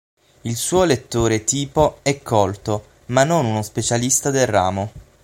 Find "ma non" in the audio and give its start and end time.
3.09-3.45